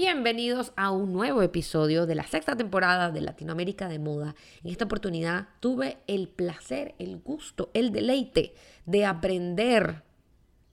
[0.00, 4.36] Bienvenidos a un nuevo episodio de la sexta temporada de Latinoamérica de Moda.
[4.62, 8.54] En esta oportunidad tuve el placer, el gusto, el deleite
[8.86, 10.04] de aprender,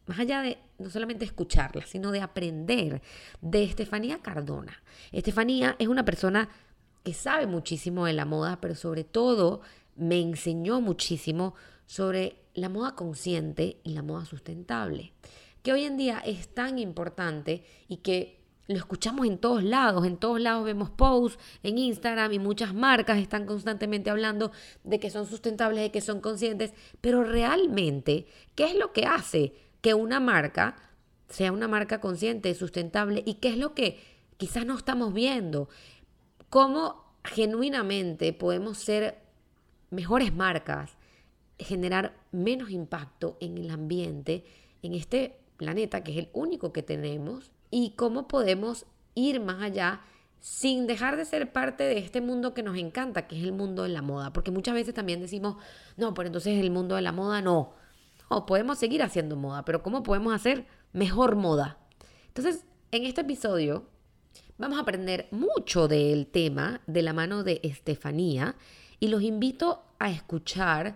[0.05, 3.01] más allá de no solamente escucharla, sino de aprender
[3.41, 4.83] de Estefanía Cardona.
[5.11, 6.47] Estefanía es una persona
[7.03, 9.61] que sabe muchísimo de la moda, pero sobre todo
[9.95, 11.55] me enseñó muchísimo
[11.87, 15.13] sobre la moda consciente y la moda sustentable,
[15.63, 20.17] que hoy en día es tan importante y que lo escuchamos en todos lados, en
[20.17, 24.51] todos lados vemos posts en Instagram y muchas marcas están constantemente hablando
[24.83, 29.53] de que son sustentables, de que son conscientes, pero realmente, ¿qué es lo que hace
[29.81, 30.75] que una marca
[31.29, 33.99] sea una marca consciente, sustentable y qué es lo que
[34.37, 35.69] quizás no estamos viendo?
[36.49, 39.19] ¿Cómo genuinamente podemos ser
[39.91, 40.97] mejores marcas,
[41.59, 44.43] generar menos impacto en el ambiente,
[44.81, 47.54] en este planeta que es el único que tenemos?
[47.77, 49.99] Y cómo podemos ir más allá
[50.39, 53.83] sin dejar de ser parte de este mundo que nos encanta, que es el mundo
[53.83, 54.31] de la moda.
[54.31, 55.57] Porque muchas veces también decimos,
[55.97, 57.73] no, pero entonces el mundo de la moda no.
[58.29, 61.77] No, podemos seguir haciendo moda, pero ¿cómo podemos hacer mejor moda?
[62.27, 63.89] Entonces, en este episodio
[64.57, 68.55] vamos a aprender mucho del tema de la mano de Estefanía
[69.01, 70.95] y los invito a escuchar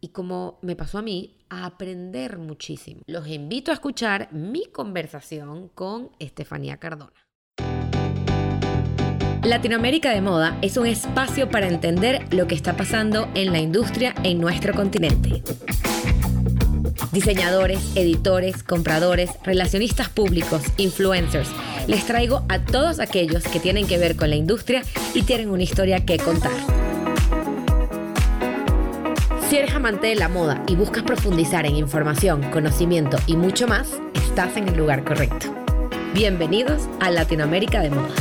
[0.00, 3.02] y como me pasó a mí, a aprender muchísimo.
[3.06, 7.12] Los invito a escuchar mi conversación con Estefanía Cardona.
[9.44, 14.14] Latinoamérica de Moda es un espacio para entender lo que está pasando en la industria
[14.22, 15.42] en nuestro continente.
[17.12, 21.50] Diseñadores, editores, compradores, relacionistas públicos, influencers,
[21.86, 25.64] les traigo a todos aquellos que tienen que ver con la industria y tienen una
[25.64, 26.81] historia que contar.
[29.52, 34.00] Si eres amante de la moda y buscas profundizar en información, conocimiento y mucho más,
[34.14, 35.54] estás en el lugar correcto.
[36.14, 38.14] Bienvenidos a Latinoamérica de Moda.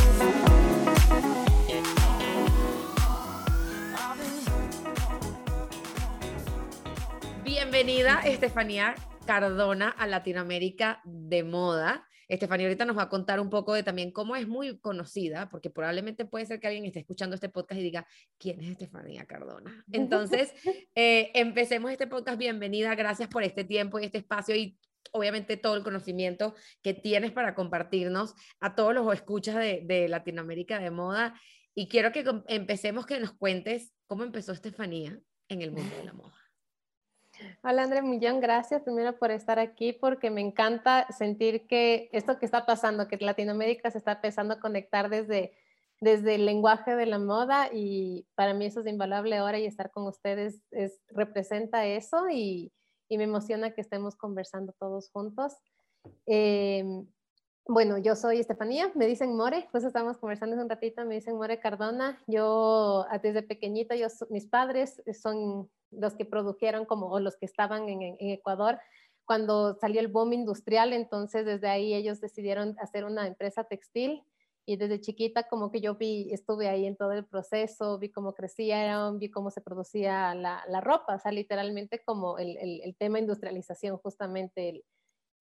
[7.45, 12.09] Bienvenida Estefanía Cardona a Latinoamérica de Moda.
[12.31, 15.69] Estefanía ahorita nos va a contar un poco de también cómo es muy conocida, porque
[15.69, 19.83] probablemente puede ser que alguien esté escuchando este podcast y diga, ¿quién es Estefanía Cardona?
[19.91, 20.53] Entonces,
[20.95, 22.37] eh, empecemos este podcast.
[22.37, 24.77] Bienvenida, gracias por este tiempo y este espacio y
[25.11, 30.79] obviamente todo el conocimiento que tienes para compartirnos a todos los escuchas de, de Latinoamérica
[30.79, 31.37] de moda.
[31.75, 36.13] Y quiero que empecemos que nos cuentes cómo empezó Estefanía en el mundo de la
[36.13, 36.50] moda.
[37.63, 42.45] Hola André, millón gracias primero por estar aquí porque me encanta sentir que esto que
[42.45, 45.53] está pasando, que Latinoamérica se está empezando a conectar desde,
[45.99, 49.91] desde el lenguaje de la moda y para mí eso es invaluable ahora y estar
[49.91, 52.71] con ustedes es, representa eso y,
[53.09, 55.53] y me emociona que estemos conversando todos juntos.
[56.25, 57.05] Em,
[57.67, 61.35] bueno, yo soy Estefanía, me dicen More, pues estamos conversando hace un ratito, me dicen
[61.35, 62.19] More Cardona.
[62.27, 67.87] Yo desde pequeñita, yo, mis padres son los que produjeron como o los que estaban
[67.87, 68.79] en, Ecuador
[69.25, 74.23] cuando salió el boom industrial, entonces desde ahí ellos decidieron hacer una empresa textil
[74.65, 78.33] y desde chiquita como que yo vi, estuve ahí en todo el proceso, vi cómo
[78.33, 84.69] crecía, vi cómo se producía la, ropa, o sea, literalmente como el tema industrialización, justamente
[84.69, 84.83] el,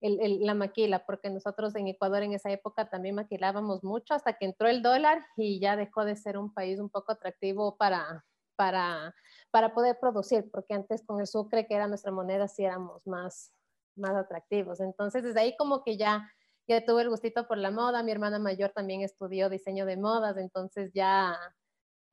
[0.01, 4.67] la maquila, porque nosotros en Ecuador en esa época también maquilábamos mucho hasta que entró
[4.67, 8.25] el dólar y ya dejó de ser un país un poco atractivo para,
[8.55, 9.13] para,
[9.51, 13.53] para poder producir, porque antes con el sucre, que era nuestra moneda, sí éramos más,
[13.95, 14.79] más atractivos.
[14.79, 16.31] Entonces, desde ahí como que ya,
[16.67, 20.37] ya tuve el gustito por la moda, mi hermana mayor también estudió diseño de modas,
[20.37, 21.37] entonces ya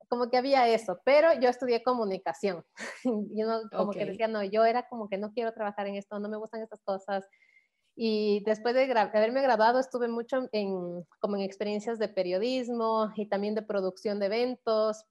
[0.09, 2.65] como que había eso, pero yo estudié comunicación.
[3.33, 6.19] yo no, como que decía, no, yo era como que no quiero trabajar en esto,
[6.19, 7.27] no me gustan estas cosas.
[8.01, 13.55] Y después de, haberme graduado estuve mucho en, como en experiencias de periodismo y también
[13.55, 15.03] de producción de eventos,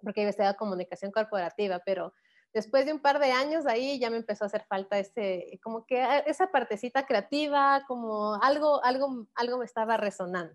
[0.00, 2.14] porque yo estudiado comunicación corporativa, pero
[2.54, 5.84] después de un par de años ahí ya me empezó a hacer falta ese, como
[5.86, 10.54] que esa partecita creativa, como algo, algo, algo me estaba resonando.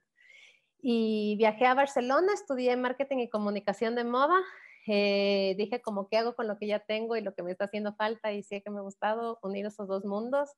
[0.79, 4.39] Y viajé a Barcelona, estudié marketing y comunicación de moda.
[4.87, 7.65] Eh, dije como qué hago con lo que ya tengo y lo que me está
[7.65, 10.51] haciendo falta y sí que me ha gustado unir esos dos mundos.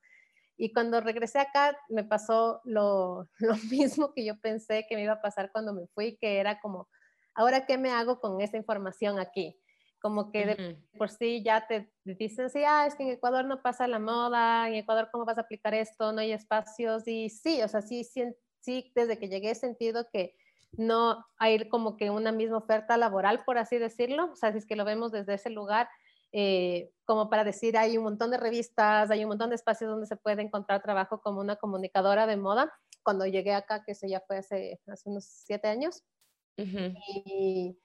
[0.58, 5.14] Y cuando regresé acá me pasó lo, lo mismo que yo pensé que me iba
[5.14, 6.90] a pasar cuando me fui, que era como
[7.36, 9.58] ahora qué me hago con esa información aquí.
[10.00, 13.62] Como que de por sí ya te dicen, sí, ah, es que en Ecuador no
[13.64, 17.08] pasa la moda, en Ecuador cómo vas a aplicar esto, no hay espacios.
[17.08, 18.24] Y sí, o sea, sí, sí,
[18.60, 20.36] sí desde que llegué he sentido que
[20.74, 24.32] no hay como que una misma oferta laboral, por así decirlo.
[24.32, 25.90] O sea, si es que lo vemos desde ese lugar,
[26.32, 30.08] eh, como para decir, hay un montón de revistas, hay un montón de espacios donde
[30.08, 34.22] se puede encontrar trabajo como una comunicadora de moda, cuando llegué acá, que eso ya
[34.28, 36.04] fue hace, hace unos siete años.
[36.58, 37.78] y,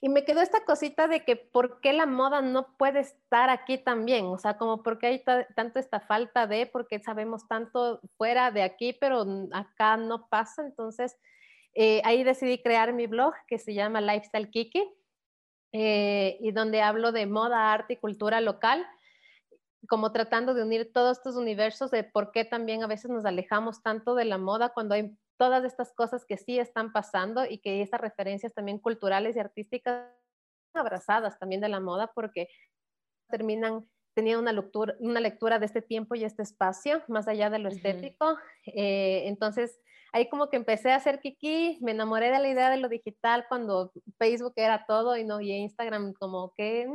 [0.00, 3.78] y, me quedó esta cosita de que por qué la moda no puede estar aquí
[3.78, 5.24] también, o sea, como por qué hay
[5.56, 10.64] tanto esta falta de, porque sabemos tanto fuera de aquí, pero acá no pasa.
[10.64, 11.16] Entonces,
[11.74, 14.84] eh, ahí decidí crear mi blog que se llama Lifestyle Kiki
[15.72, 18.86] eh, y donde hablo de moda, arte y cultura local
[19.88, 23.82] como tratando de unir todos estos universos de por qué también a veces nos alejamos
[23.82, 27.82] tanto de la moda cuando hay todas estas cosas que sí están pasando y que
[27.82, 30.08] estas referencias también culturales y artísticas
[30.74, 32.48] abrazadas también de la moda porque
[33.28, 37.58] terminan teniendo una lectura, una lectura de este tiempo y este espacio, más allá de
[37.58, 38.36] lo estético.
[38.66, 39.80] Eh, entonces,
[40.12, 43.46] ahí como que empecé a hacer kiki, me enamoré de la idea de lo digital
[43.48, 46.86] cuando Facebook era todo y no, y Instagram como que,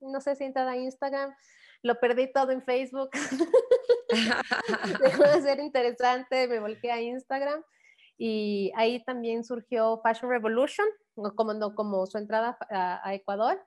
[0.00, 1.34] no sé si entrar a Instagram,
[1.82, 3.10] lo perdí todo en Facebook.
[5.02, 7.62] Dejó de ser interesante, me volqué a Instagram
[8.18, 10.86] y ahí también surgió Fashion Revolution,
[11.34, 13.62] como, como su entrada a, Ecuador.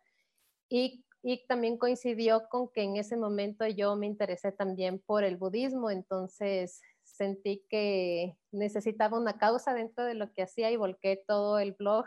[0.69, 5.37] Y, y, también coincidió con que en ese momento yo me interesé también por el
[5.37, 6.81] budismo, entonces
[7.19, 12.05] sentí que necesitaba una causa dentro de lo que hacía y volqué todo el blog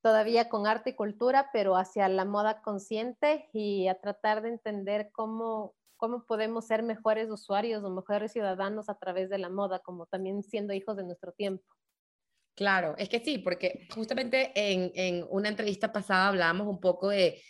[0.00, 5.10] todavía con arte y cultura, pero hacia la moda consciente y a tratar de entender
[5.12, 10.06] cómo, cómo podemos ser mejores usuarios o mejores ciudadanos a través de la moda, como
[10.06, 11.64] también siendo hijos de nuestro tiempo.
[12.54, 17.40] Claro, es que sí, porque justamente en, en una entrevista pasada hablábamos un poco de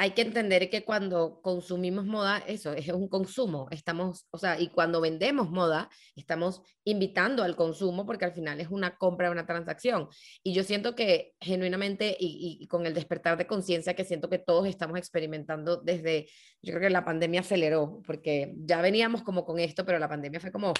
[0.00, 3.66] hay que entender que cuando consumimos moda, eso es un consumo.
[3.72, 8.68] Estamos, o sea, y cuando vendemos moda, estamos invitando al consumo porque al final es
[8.70, 10.08] una compra, una transacción.
[10.44, 14.68] Y yo siento que genuinamente y, con el despertar de conciencia que siento que todos
[14.68, 16.28] estamos experimentando desde,
[16.62, 20.38] yo creo que la pandemia aceleró, porque ya veníamos como con esto, pero la pandemia
[20.38, 20.74] fue como,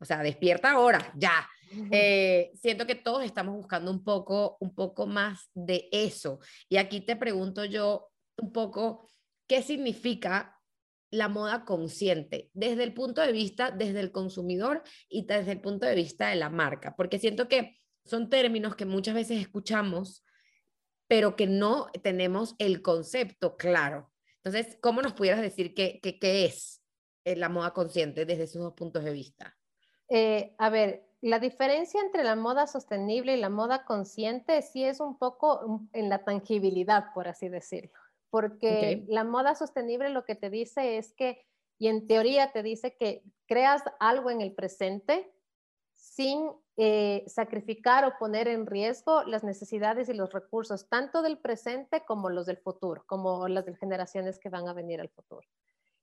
[0.00, 1.48] o sea, despierta ahora, ya.
[1.92, 6.40] Eh, siento que todos estamos buscando un poco, un poco más de eso.
[6.68, 9.08] Y aquí te pregunto yo, un poco
[9.46, 10.56] qué significa
[11.10, 15.86] la moda consciente desde el punto de vista, desde el consumidor y desde el punto
[15.86, 20.24] de vista de la marca, porque siento que son términos que muchas veces escuchamos,
[21.08, 24.12] pero que no tenemos el concepto claro.
[24.42, 26.82] Entonces, ¿cómo nos pudieras decir qué, qué, es
[27.24, 29.56] eh, la moda consciente desde esos dos puntos de vista?
[30.08, 35.00] Eh, a ver, la diferencia entre la moda sostenible y la moda consciente sí es
[35.00, 40.50] un poco en la tangibilidad, por así decirlo porque la moda sostenible lo que te
[40.50, 41.46] dice es que,
[41.78, 45.32] y en teoría te dice que creas algo en el presente
[45.92, 52.04] sin eh, sacrificar o poner en riesgo las necesidades y los recursos, tanto del presente
[52.04, 55.46] como los del futuro, como las de generaciones que van a venir al futuro.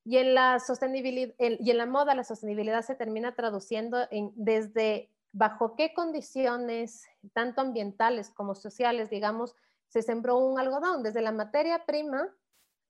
[0.04, 5.10] Y en la sostenibilidad, y en la moda la sostenibilidad se termina traduciendo en desde
[5.32, 9.56] bajo qué condiciones, tanto ambientales como sociales, digamos,
[9.94, 12.28] se sembró un algodón desde la materia prima,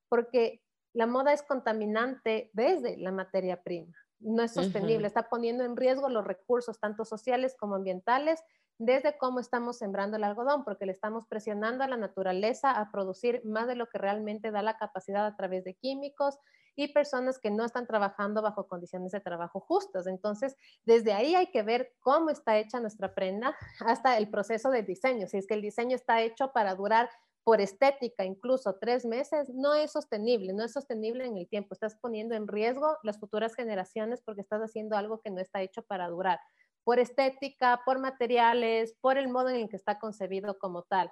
[0.07, 0.63] porque
[0.93, 6.07] la moda es contaminante desde la materia prima, no es sostenible, está poniendo en riesgo
[6.07, 8.41] los recursos, tanto sociales como ambientales,
[8.77, 13.41] desde cómo estamos sembrando el algodón, porque le estamos presionando a la naturaleza a producir
[13.43, 16.39] más de lo que realmente da la capacidad a través de químicos
[16.75, 20.07] y personas que no están trabajando bajo condiciones de trabajo justas.
[20.07, 20.55] Entonces,
[20.85, 23.55] desde ahí hay que ver cómo está hecha nuestra prenda
[23.85, 25.27] hasta el proceso de diseño.
[25.27, 27.09] Si es que el diseño está hecho para durar
[27.43, 31.73] por estética incluso tres meses, no es sostenible, no es sostenible en el tiempo.
[31.73, 35.81] Estás poniendo en riesgo las futuras generaciones porque estás haciendo algo que no está hecho
[35.83, 36.39] para durar
[36.83, 41.11] por estética, por materiales, por el modo en el que está concebido como tal.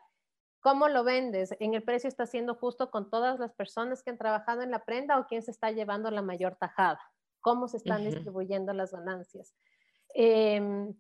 [0.62, 1.56] ¿Cómo lo vendes?
[1.60, 4.86] ¿En el precio está siendo justo con todas las personas que han trabajado en la
[4.86, 7.02] prenda o quién se está llevando la mayor tajada?
[7.40, 9.56] ¿Cómo se están distribuyendo las ganancias?
[10.14, 10.94] Em,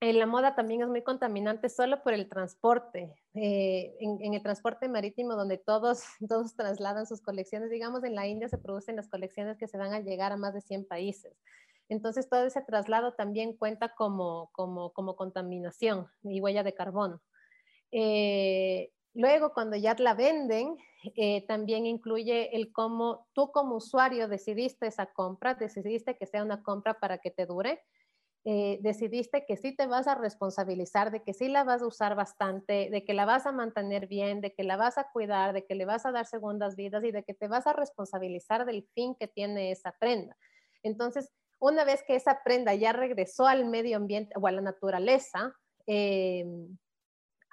[0.00, 3.14] en la moda también es muy contaminante solo por el transporte.
[3.34, 8.26] Eh, en, en, el transporte marítimo, donde todos, todos trasladan sus colecciones, digamos, en la
[8.26, 11.38] India se producen las colecciones que se van a llegar a más de 100 países.
[11.88, 17.22] Entonces, todo ese traslado también cuenta como, como, como contaminación y huella de carbono.
[17.92, 20.76] Eh, luego, cuando ya la venden,
[21.16, 26.62] eh, también incluye el cómo tú como usuario decidiste esa compra, decidiste que sea una
[26.62, 27.82] compra para que te dure,
[28.46, 32.14] eh, decidiste que sí te vas a responsabilizar, de que sí la vas a usar
[32.14, 35.64] bastante, de que la vas a mantener bien, de que la vas a cuidar, de
[35.64, 38.86] que le vas a dar segundas vidas y de que te vas a responsabilizar del
[38.94, 40.36] fin que tiene esa prenda.
[40.82, 45.54] Entonces, una vez que esa prenda ya regresó al medio ambiente o a la naturaleza,
[45.86, 46.76] em,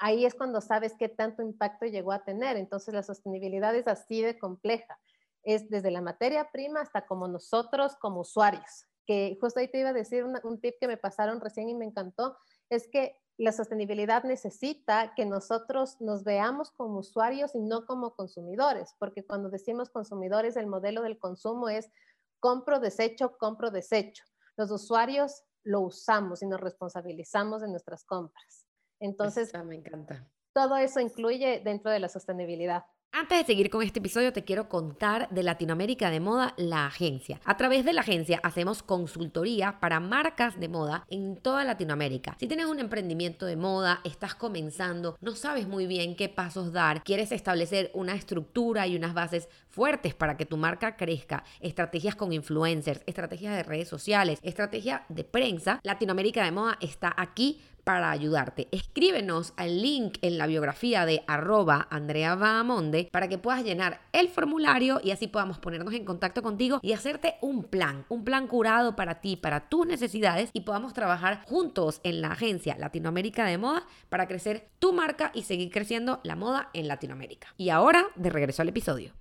[0.01, 2.57] ahí es cuando sabes qué tanto impacto llegó a tener.
[2.57, 4.99] Entonces la sostenibilidad es así de compleja.
[5.43, 9.89] Es desde la materia prima hasta como nosotros como usuarios, que justo ahí te iba
[9.89, 12.37] a decir un tip que me pasaron recién y me encantó,
[12.69, 18.95] es que la sostenibilidad necesita que nosotros nos veamos como usuarios y no como consumidores,
[18.99, 21.91] porque cuando decimos consumidores, el modelo del consumo es
[22.39, 24.23] compro, desecho, compro, desecho.
[24.57, 28.65] Los usuarios lo usamos y nos responsabilizamos de nuestras compras.
[29.01, 30.25] Entonces, me encanta.
[30.53, 32.85] Todo eso incluye dentro de la sostenibilidad.
[33.13, 37.41] Antes de seguir con este episodio, te quiero contar de Latinoamérica de Moda, la agencia.
[37.43, 42.37] A través de la agencia hacemos consultoría para marcas de moda en toda Latinoamérica.
[42.39, 47.03] Si tienes un emprendimiento de moda, estás comenzando, no sabes muy bien qué pasos dar,
[47.03, 52.31] quieres establecer una estructura y unas bases fuertes para que tu marca crezca, estrategias con
[52.31, 58.69] influencers, estrategias de redes sociales, estrategia de prensa, Latinoamérica de Moda está aquí para ayudarte.
[58.71, 64.29] Escríbenos al link en la biografía de arroba Andrea Bahamonde para que puedas llenar el
[64.29, 68.95] formulario y así podamos ponernos en contacto contigo y hacerte un plan, un plan curado
[68.95, 73.83] para ti, para tus necesidades y podamos trabajar juntos en la agencia Latinoamérica de Moda
[74.07, 77.53] para crecer tu marca y seguir creciendo la moda en Latinoamérica.
[77.57, 79.11] Y ahora, de regreso al episodio.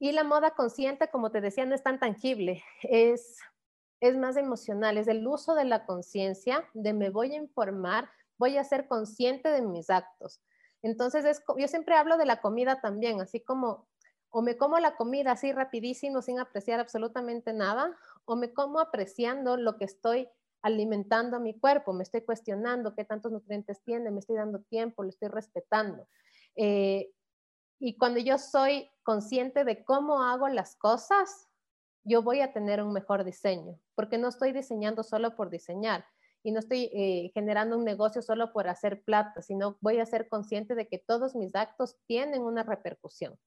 [0.00, 3.38] Y la moda consciente, como te decía, no es tan tangible, es
[4.00, 8.56] es más emocional, es el uso de la conciencia, de me voy a informar, voy
[8.56, 10.40] a ser consciente de mis actos.
[10.82, 13.88] Entonces, es, yo siempre hablo de la comida también, así como
[14.30, 19.56] o me como la comida así rapidísimo sin apreciar absolutamente nada, o me como apreciando
[19.56, 20.28] lo que estoy
[20.62, 25.02] alimentando a mi cuerpo, me estoy cuestionando qué tantos nutrientes tiene, me estoy dando tiempo,
[25.02, 26.06] lo estoy respetando.
[26.54, 27.10] Eh,
[27.80, 31.49] y cuando yo soy consciente de cómo hago las cosas,
[32.04, 36.04] yo voy a tener un mejor diseño, porque no estoy diseñando solo por diseñar
[36.42, 40.28] y no estoy eh, generando un negocio solo por hacer plata, sino voy a ser
[40.28, 43.38] consciente de que todos mis actos tienen una repercusión.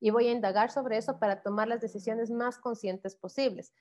[0.00, 3.72] Y voy a indagar sobre eso para tomar las decisiones más conscientes posibles.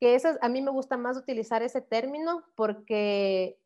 [0.00, 3.58] Que eso, a mí me gusta más utilizar ese término porque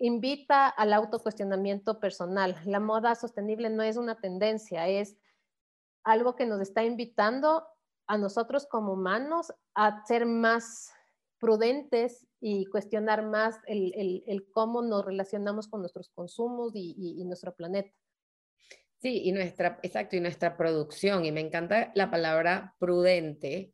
[0.00, 2.56] invita al autocuestionamiento personal.
[2.64, 5.16] La moda sostenible no es una tendencia, es
[6.02, 7.66] algo que nos está invitando
[8.08, 10.90] a nosotros como humanos a ser más
[11.38, 17.90] prudentes y cuestionar más el, cómo nos relacionamos con nuestros consumos y, nuestro planeta.
[19.00, 21.24] Sí, y nuestra, exacto, y nuestra producción.
[21.24, 23.72] Y me encanta la palabra prudente,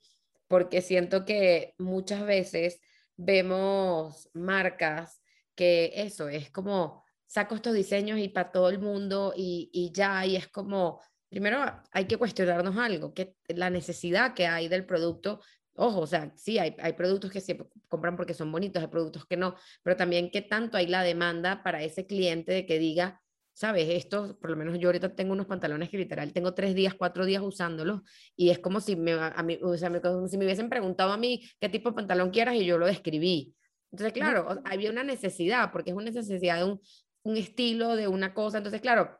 [0.49, 2.81] porque siento que muchas veces
[3.17, 5.23] vemos marcas
[5.55, 10.27] que eso es como saco estos diseños y para todo el mundo y, y ya,
[10.27, 11.01] y es como
[11.35, 11.59] primero
[11.91, 15.41] hay que cuestionarnos algo, que la necesidad que hay del producto.
[15.75, 19.27] Ojo, o sea, sí, hay, hay productos que se compran porque son bonitos, hay productos
[19.27, 23.21] que no, pero también qué tanto hay la demanda para ese cliente de que diga,
[23.53, 26.95] sabes, esto, por lo menos yo ahorita tengo unos pantalones que literal tengo tres días,
[26.95, 28.03] cuatro días usándolos
[28.37, 31.17] y es como si me, a mí, o sea, como si me hubiesen preguntado a
[31.17, 33.57] mí qué tipo de pantalón quieras y yo lo describí.
[33.91, 36.81] Entonces, claro, había una necesidad, porque es una necesidad de un,
[37.25, 38.59] un estilo, de una cosa.
[38.59, 39.19] Entonces, claro,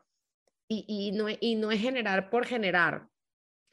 [0.67, 3.07] y, no, y no es generar por generar.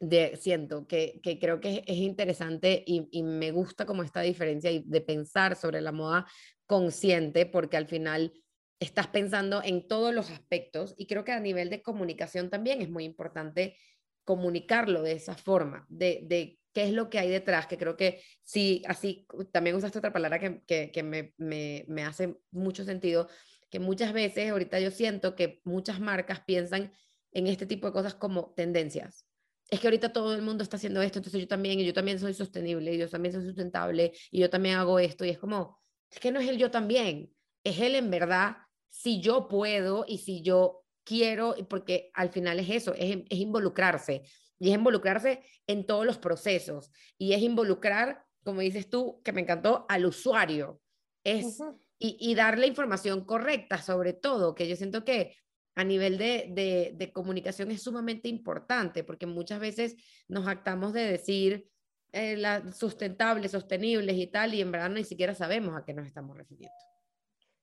[0.01, 4.69] De, siento que, que creo que es, interesante y, y, me gusta como esta diferencia
[4.85, 6.27] de pensar sobre la moda
[6.67, 8.33] consciente porque al final
[8.81, 12.91] estás pensando en todos los aspectos y creo que a nivel de comunicación también es
[12.91, 13.77] muy importante
[14.25, 18.23] comunicarlo de esa forma, de, de qué es lo que hay detrás, que creo que
[18.43, 23.29] sí, así también usaste otra palabra que, que, que me, me, me hace mucho sentido,
[23.73, 26.93] que muchas veces ahorita yo siento que muchas marcas piensan
[27.33, 29.27] en este tipo de cosas como tendencias.
[29.71, 32.19] Es que ahorita todo el mundo está haciendo esto, entonces yo también, y yo también
[32.19, 35.81] soy sostenible, y yo también soy sustentable, y yo también hago esto, y es como,
[36.11, 37.33] es que no es el yo también,
[37.65, 38.59] es él en verdad,
[38.91, 44.23] si yo puedo y si yo quiero, porque al final es eso, es, es involucrarse,
[44.59, 49.41] y es involucrarse en todos los procesos, y es involucrar, como dices tú, que me
[49.41, 50.79] encantó, al usuario.
[51.25, 51.59] Es,
[52.05, 55.37] y, dar la información correcta sobre todo, que yo siento que
[55.77, 59.97] a nivel de, de, comunicación es sumamente importante, porque muchas veces
[60.29, 61.71] nos actamos de decir
[62.11, 66.07] eh, la, sustentables, sostenibles y tal, y en verdad ni siquiera sabemos a qué nos
[66.07, 66.77] estamos refiriendo.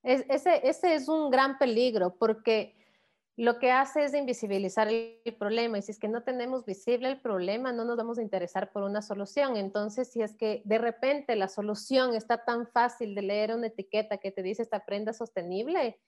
[0.01, 2.78] Es, ese, ese es un gran peligro, porque
[3.39, 7.21] lo que hace es invisibilizar el problema y si es que no tenemos visible el
[7.21, 9.55] problema, no nos vamos a interesar por una solución.
[9.55, 14.17] Entonces, si es que de repente la solución está tan fácil de leer una etiqueta
[14.17, 16.01] que te dice esta prenda sostenible,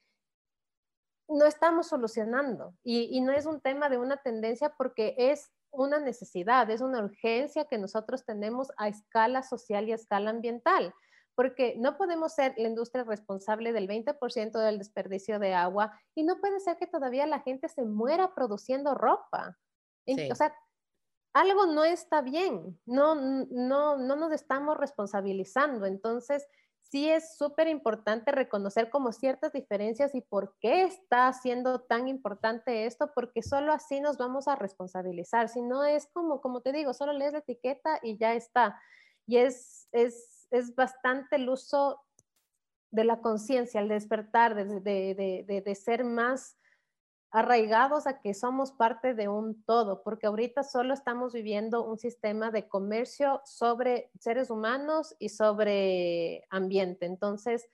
[1.29, 2.73] no estamos solucionando.
[2.83, 7.01] Y, y no es un tema de una tendencia porque es una necesidad, es una
[7.01, 10.93] urgencia que nosotros tenemos a escala social y a escala ambiental
[11.35, 16.39] porque no podemos ser la industria responsable del 20% del desperdicio de agua y no
[16.39, 19.57] puede ser que todavía la gente se muera produciendo ropa.
[20.31, 20.53] O sea,
[21.33, 25.85] algo no está bien, no, no, no nos estamos responsabilizando.
[25.85, 26.47] Entonces,
[26.91, 32.85] sí es súper importante reconocer como ciertas diferencias y por qué está siendo tan importante
[32.85, 35.47] esto, porque solo así nos vamos a responsabilizar.
[35.47, 38.79] Si no es como, como te digo, solo lees la etiqueta y ya está.
[39.25, 42.03] Y es, es, es bastante el uso
[42.91, 46.57] de la conciencia, el despertar, de, de, de, de ser más
[47.31, 52.51] arraigados a que somos parte de un todo, porque ahorita solo estamos viviendo un sistema
[52.51, 57.05] de comercio sobre seres humanos y sobre ambiente.
[57.05, 57.69] Entonces,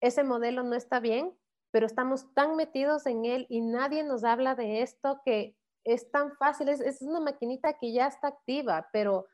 [0.00, 1.32] ese modelo no está bien,
[1.70, 6.32] pero estamos tan metidos en él y nadie nos habla de esto que es tan
[6.36, 9.26] fácil, es, es una maquinita que ya está activa, pero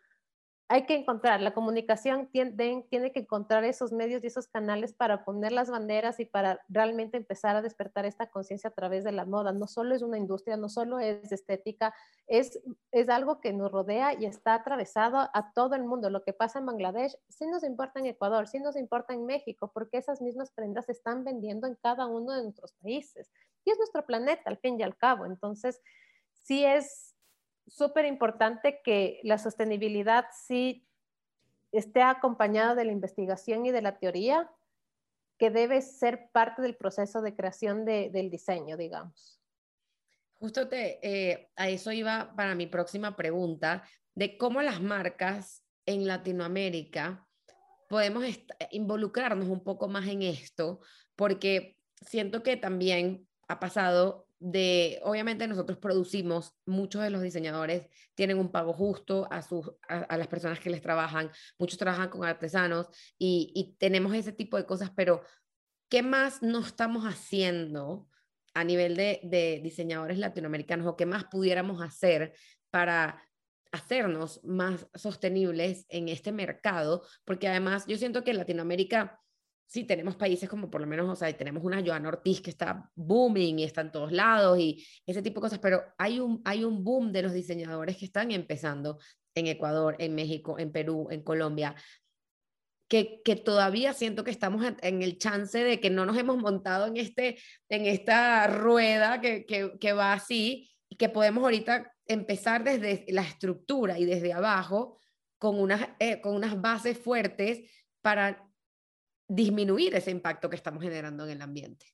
[0.73, 5.23] hay que encontrar, la comunicación tiene, tiene, que encontrar esos medios y esos canales para
[5.23, 9.27] poner las banderas y para realmente empezar a despertar esta conciencia a través de la
[9.27, 9.53] moda.
[9.53, 11.95] No solo es una industria, no solo es estética,
[12.27, 12.59] es,
[12.91, 16.09] es algo que nos rodea y está atravesado a todo el mundo.
[16.09, 19.71] Lo que pasa en Bangladesh sí nos importa en Ecuador, sí nos importa en México,
[19.75, 23.31] porque esas mismas prendas se están vendiendo en cada uno de nuestros países.
[23.67, 25.27] Y es nuestro planeta, al fin y al cabo.
[25.27, 25.83] Entonces,
[26.33, 27.12] sí es
[27.67, 30.87] súper importante que la sostenibilidad sí
[31.73, 34.51] esté acompañada de la investigación y de la teoría,
[35.39, 39.41] que debe ser parte del proceso de creación del diseño, digamos.
[40.39, 43.83] Justo te, eh, a eso iba para mi próxima pregunta,
[44.15, 47.27] de cómo las marcas en Latinoamérica
[47.89, 48.25] podemos
[48.71, 50.81] involucrarnos un poco más en esto,
[51.17, 58.39] porque siento que también ha pasado de, obviamente nosotros producimos, muchos de los diseñadores tienen
[58.39, 62.89] un pago justo a, sus, a, las personas que les trabajan, muchos trabajan con artesanos
[63.17, 65.23] y, tenemos ese tipo de cosas, pero
[65.89, 68.09] ¿qué más no estamos haciendo
[68.53, 72.35] a nivel de, de diseñadores latinoamericanos o qué más pudiéramos hacer
[72.71, 73.23] para
[73.71, 77.05] hacernos más sostenibles en este mercado?
[77.25, 79.22] Porque además yo siento que Latinoamérica
[79.73, 82.91] sí, tenemos países como por lo menos, o sea, tenemos una Joana Ortiz que está
[82.95, 86.63] booming y está en todos lados y ese tipo de cosas, pero hay un, hay
[86.63, 88.99] un boom de los diseñadores que están empezando
[89.35, 91.75] en Ecuador, en México, en Perú, en Colombia,
[92.87, 96.87] que, que, todavía siento que estamos en, el chance de que no nos hemos montado
[96.87, 97.39] en, este,
[97.71, 103.23] en esta rueda que, que, que va así y que podemos ahorita empezar desde la
[103.23, 104.99] estructura y desde abajo
[105.39, 107.71] con unas, eh, con unas bases fuertes
[108.03, 108.52] para
[109.35, 111.87] disminuir ese impacto que estamos generando en el ambiente?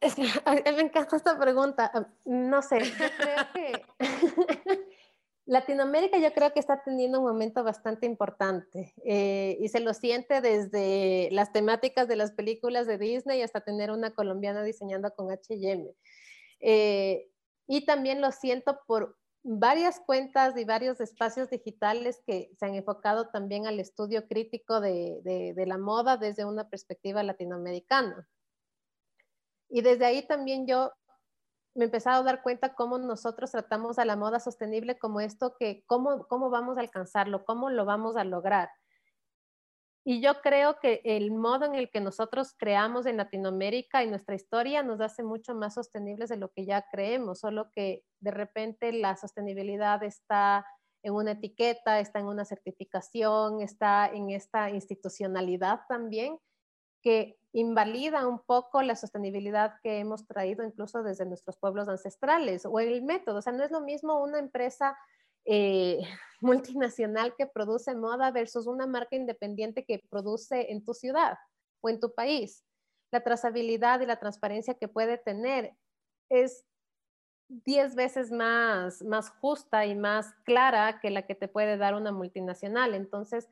[0.00, 1.90] Es me encanta esta pregunta.
[2.24, 2.78] No sé,
[5.46, 10.40] Latinoamérica yo creo que está teniendo un momento bastante importante eh, y se lo siente
[10.40, 15.90] desde las temáticas de las películas de Disney hasta tener una colombiana diseñando con H&M.
[17.66, 23.28] y también lo siento por varias cuentas y varios espacios digitales que se han enfocado
[23.30, 28.28] también al estudio crítico de, la moda desde una perspectiva latinoamericana.
[29.68, 30.92] Y desde ahí también yo
[31.74, 35.54] me he empezado a dar cuenta cómo nosotros tratamos a la moda sostenible como esto
[35.58, 38.70] que, cómo, cómo vamos a alcanzarlo, cómo lo vamos a lograr.
[40.10, 44.34] Y yo creo que el modo en el que nosotros creamos en Latinoamérica y nuestra
[44.34, 48.90] historia nos hace mucho más sostenibles de lo que ya creemos, solo que de repente
[48.94, 50.64] la sostenibilidad está
[51.02, 56.38] en una etiqueta, está en una certificación, está en esta institucionalidad también,
[57.02, 62.80] que invalida un poco la sostenibilidad que hemos traído incluso desde nuestros pueblos ancestrales o
[62.80, 63.40] el método.
[63.40, 64.96] O sea, no es lo mismo una empresa
[65.48, 65.98] eh,
[66.40, 71.36] multinacional que produce moda versus una marca independiente que produce en tu ciudad
[71.80, 72.64] o en tu país.
[73.10, 75.74] La trazabilidad y la transparencia que puede tener
[76.28, 76.64] es
[77.48, 82.12] 10 veces más, más justa y más clara que la que te puede dar una
[82.12, 82.94] multinacional.
[82.94, 83.48] Entonces,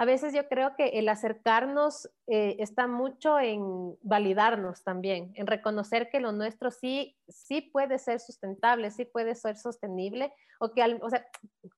[0.00, 6.08] a veces yo creo que el acercarnos eh, está mucho en validarnos también, en reconocer
[6.08, 11.10] que lo nuestro sí, sí puede ser sustentable, sí puede ser sostenible, o que, o
[11.10, 11.26] sea,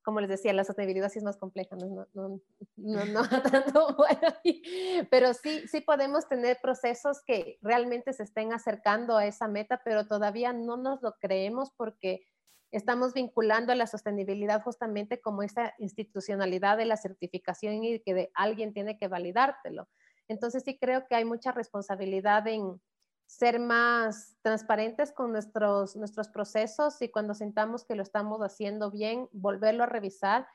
[0.03, 2.39] como les decía, la sostenibilidad sí es más compleja, no, no,
[2.75, 9.17] no, no, tanto bueno, pero sí, sí podemos tener procesos que realmente se estén acercando
[9.17, 12.23] a esa meta, pero todavía no nos lo creemos porque
[12.71, 18.73] estamos vinculando a la sostenibilidad justamente como esa institucionalidad de la certificación y que alguien
[18.73, 19.89] tiene que validártelo.
[20.27, 22.81] Entonces sí creo que hay mucha responsabilidad en
[23.27, 29.27] ser más transparentes con nuestros, nuestros procesos y cuando sintamos que lo estamos haciendo bien,
[29.31, 30.47] volverlo a revisar,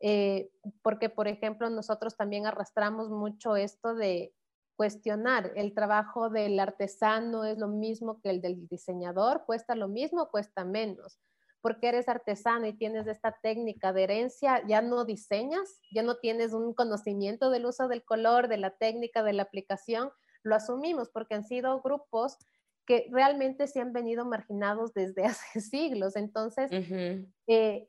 [0.00, 0.50] eh,
[0.82, 4.34] porque por ejemplo nosotros también arrastramos mucho esto de
[4.76, 10.30] cuestionar el trabajo del artesano es lo mismo que el del diseñador, cuesta lo mismo,
[10.30, 11.18] cuesta menos
[11.62, 16.52] porque eres artesano y tienes esta técnica de herencia, ya no diseñas, ya no tienes
[16.52, 20.10] un conocimiento del uso del color, de la técnica, de la aplicación,
[20.42, 22.36] lo asumimos porque han sido grupos
[22.84, 26.16] que realmente se han venido marginados desde hace siglos.
[26.16, 26.70] Entonces,
[27.46, 27.88] eh,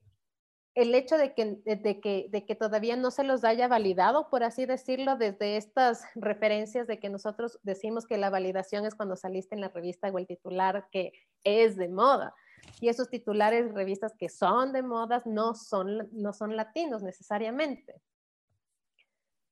[0.75, 4.43] el hecho de que, de, que, de que todavía no se los haya validado, por
[4.43, 9.55] así decirlo, desde estas referencias de que nosotros decimos que la validación es cuando saliste
[9.55, 11.12] en la revista o el titular que
[11.43, 12.33] es de moda.
[12.80, 18.02] Y esos titulares de revistas que son de modas no son, no son latinos necesariamente.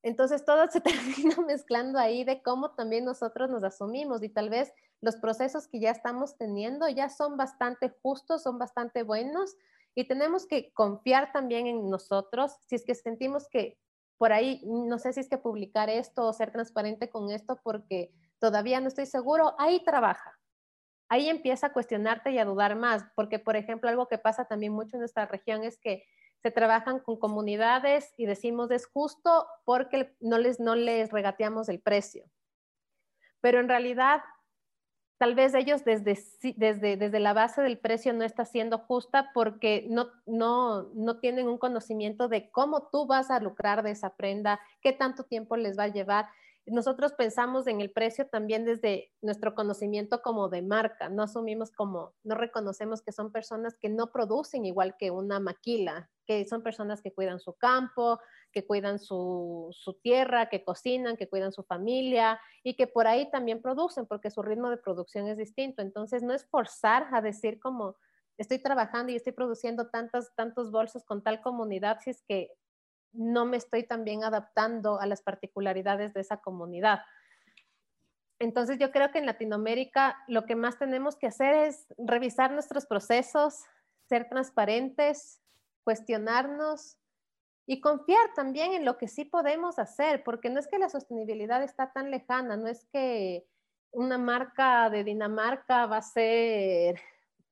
[0.02, 4.72] Entonces todo se termina mezclando ahí de cómo también nosotros nos asumimos y tal vez
[5.00, 9.56] los procesos que ya estamos teniendo ya son bastante justos, son bastante buenos
[9.94, 13.78] y tenemos que confiar también en nosotros si es que sentimos que
[14.16, 18.12] por ahí, no sé si es que publicar esto o ser transparente con esto porque
[18.38, 20.38] todavía no estoy seguro, ahí trabaja.
[21.12, 24.72] Ahí empieza a cuestionarte y a dudar más, porque por ejemplo algo que pasa también
[24.72, 26.06] mucho en nuestra región es que
[26.42, 31.80] se trabajan con comunidades y decimos es justo porque no les, no les regateamos el
[31.80, 32.24] precio.
[33.42, 34.22] Pero en realidad,
[35.18, 36.18] tal vez ellos desde,
[36.56, 41.46] desde, desde la base del precio no está siendo justa porque no, no, no tienen
[41.46, 45.78] un conocimiento de cómo tú vas a lucrar de esa prenda, qué tanto tiempo les
[45.78, 46.30] va a llevar.
[46.66, 52.14] Nosotros pensamos en el precio también desde nuestro conocimiento como de marca, no asumimos como,
[52.22, 57.02] no reconocemos que son personas que no producen igual que una maquila, que son personas
[57.02, 58.20] que cuidan su campo,
[58.52, 63.28] que cuidan su, su, tierra, que cocinan, que cuidan su familia y que por ahí
[63.30, 65.82] también producen porque su ritmo de producción es distinto.
[65.82, 67.96] Entonces no es forzar a decir como
[68.38, 72.52] estoy trabajando y estoy produciendo tantos, tantos bolsos con tal comunidad si es que
[73.12, 77.00] no me estoy también adaptando a las particularidades de esa comunidad.
[78.38, 82.86] Entonces yo creo que en Latinoamérica lo que más tenemos que hacer es revisar nuestros
[82.86, 83.62] procesos,
[84.08, 85.40] ser transparentes,
[85.84, 86.98] cuestionarnos
[87.66, 91.62] y confiar también en lo que sí podemos hacer, porque no es que la sostenibilidad
[91.62, 93.46] está tan lejana, no es que
[93.92, 97.00] una marca de Dinamarca va a ser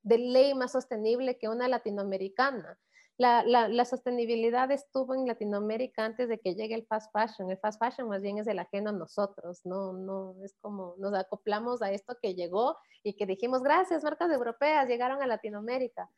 [0.03, 2.79] de ley más sostenible que una latinoamericana
[3.21, 7.51] la, sostenibilidad estuvo en Latinoamérica antes de que llegue el fast fashion.
[7.51, 11.13] El fast fashion más bien es el ajeno a nosotros, no, no, es como nos
[11.15, 16.09] acoplamos a esto que llegó y que dijimos, gracias, marcas europeas llegaron a Latinoamérica.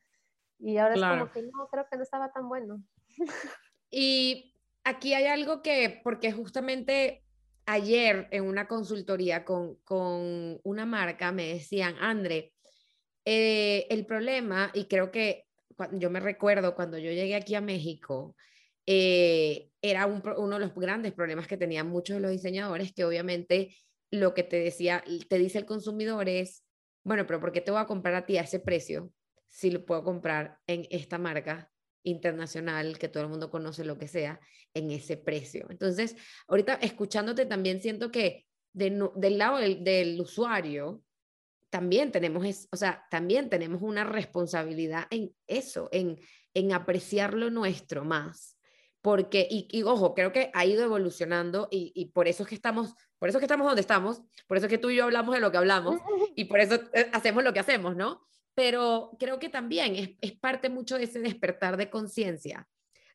[0.61, 2.83] Y ahora es como que no, creo que no estaba tan bueno.
[3.95, 7.27] Y aquí hay algo que, porque justamente
[7.67, 12.55] ayer en una consultoría con, con una marca me decían, André,
[13.27, 15.45] eh, el problema, y creo que
[15.92, 18.37] yo me recuerdo cuando yo llegué aquí a México,
[18.87, 23.77] eh, era uno de los grandes problemas que tenían muchos de los diseñadores, que obviamente
[24.11, 26.64] lo que te decía, te dice el consumidor es,
[27.05, 29.11] bueno, pero ¿por qué te voy a comprar a ti a ese precio
[29.49, 31.71] si lo puedo comprar en esta marca
[32.05, 34.40] internacional que todo el mundo conoce, lo que sea,
[34.75, 35.66] en ese precio?
[35.71, 36.16] Entonces,
[36.49, 41.03] ahorita escuchándote también siento que del lado del usuario,
[41.73, 46.19] también tenemos, es, o sea, también tenemos una responsabilidad en eso, en,
[46.53, 48.59] en apreciar lo nuestro más.
[49.01, 52.95] Porque, y, ojo, creo que ha ido evolucionando y, y, por eso es que estamos,
[53.19, 55.35] por eso es que estamos donde estamos, por eso es que tú y yo hablamos
[55.35, 55.97] de lo que hablamos
[56.37, 58.21] y por eso eh, hacemos lo que hacemos, ¿no?
[58.55, 62.69] Pero creo que también es, es parte mucho de ese despertar de conciencia,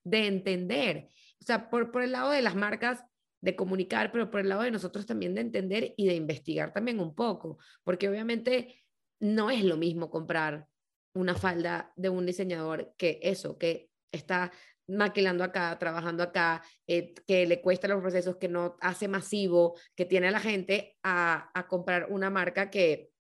[0.04, 1.10] de entender.
[1.40, 3.04] O sea, por, por el lado de las marcas,
[3.42, 7.00] de comunicar, pero por el lado de nosotros también de entender y de investigar también
[7.00, 8.84] un poco, porque obviamente
[9.20, 10.68] no es lo mismo comprar
[11.14, 14.52] una falda de un diseñador que eso, que está
[14.88, 20.06] maquilando acá, trabajando acá, eh, que le cuesta los procesos, que no hace masivo, que
[20.06, 23.12] tiene a la gente a, a comprar una marca que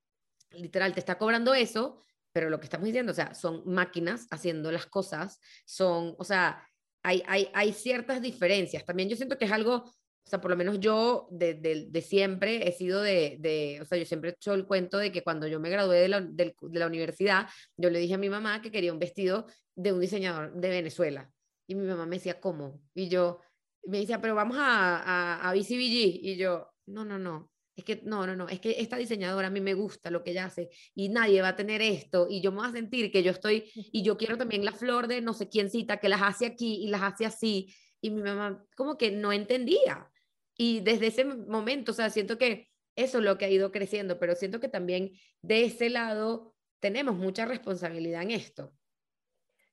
[0.51, 4.71] literal te está cobrando eso, pero lo que estamos diciendo, o sea, son máquinas haciendo
[4.71, 6.63] las cosas, son, o sea,
[7.03, 8.85] hay, hay, hay ciertas diferencias.
[8.85, 9.91] También yo siento que es algo
[10.27, 13.97] o sea, por lo menos yo de, de, siempre he sido de, de, o sea,
[13.97, 16.53] yo siempre he hecho el cuento de que cuando yo me gradué de la, de,
[16.73, 20.53] la, universidad, yo le dije a mi mamá que quería un vestido de un diseñador
[20.53, 21.31] de Venezuela.
[21.65, 22.81] Y mi mamá me decía, ¿cómo?
[22.93, 23.39] Y yo,
[23.85, 26.19] me decía, pero vamos a, a, a BCBG.
[26.21, 27.49] Y yo, no, no, no.
[27.73, 30.31] Es que, no, no, no, es que esta diseñadora a mí me gusta lo que
[30.31, 33.21] ella hace y nadie va a tener esto y yo me voy a sentir que
[33.21, 36.23] yo estoy y yo quiero también la flor de no sé quién cita que las
[36.23, 40.09] hace aquí y las hace así y mi mamá como que no entendía.
[40.57, 44.19] Y desde ese momento, o sea, siento que eso es lo que ha ido creciendo,
[44.19, 48.73] pero siento que también de ese lado tenemos mucha responsabilidad en esto.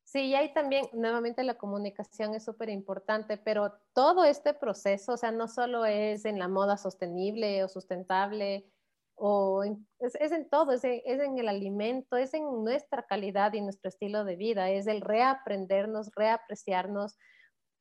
[0.05, 5.17] Sí, y ahí también, nuevamente, la comunicación es súper importante, pero todo este proceso, o
[5.17, 8.71] sea, no solo es en la moda sostenible o sustentable,
[9.17, 14.25] o es, en todo, es en, el alimento, es en nuestra calidad y nuestro estilo
[14.25, 17.17] de vida, es el reaprendernos, reapreciarnos.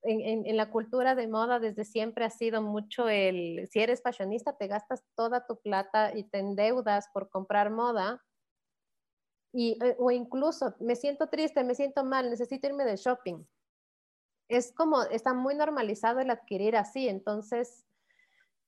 [0.06, 4.68] En, la cultura de moda desde siempre ha sido mucho el, si eres fashionista, te
[4.68, 8.22] gastas toda tu plata y te endeudas por comprar moda,
[9.54, 13.46] y, eh, o incluso me siento triste, me siento mal, necesito irme de shopping.
[14.50, 17.86] Es como, está muy normalizado el adquirir así, entonces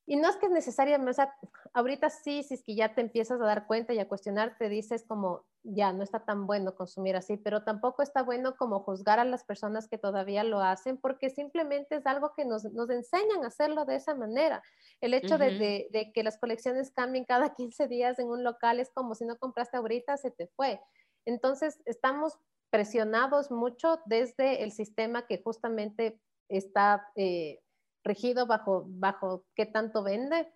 [0.07, 1.35] y no es que es necesario, o sea,
[1.73, 4.69] ahorita sí, si es que ya te empiezas a dar cuenta y a cuestionar, te
[4.69, 9.19] dices como, ya, no está tan bueno consumir así, pero tampoco está bueno como juzgar
[9.19, 13.43] a las personas que todavía lo hacen, porque simplemente es algo que nos, nos enseñan
[13.43, 14.61] a hacerlo de esa manera.
[15.01, 18.91] El hecho de, de, que las colecciones cambien cada 15 días en un local es
[18.93, 20.79] como si no compraste ahorita, se te fue.
[21.25, 22.37] Entonces, estamos
[22.69, 27.07] presionados mucho desde el sistema que justamente está...
[27.15, 27.59] Eh,
[28.05, 30.47] regido bajo, bajo qué tanto vende.